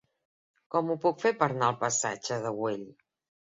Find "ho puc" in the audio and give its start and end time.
0.93-1.21